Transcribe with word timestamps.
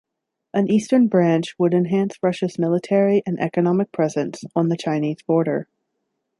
An 0.51 0.67
eastern 0.67 1.07
branch 1.09 1.53
would 1.59 1.75
enhance 1.75 2.17
Russia's 2.23 2.57
military 2.57 3.21
and 3.27 3.39
economic 3.39 3.91
presence 3.91 4.43
on 4.55 4.69
the 4.69 4.75
Chinese 4.75 5.21
border. 5.21 5.67